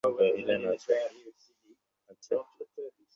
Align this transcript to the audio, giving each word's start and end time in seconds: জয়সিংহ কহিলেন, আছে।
জয়সিংহ 0.03 0.17
কহিলেন, 0.19 0.61
আছে। 0.67 0.95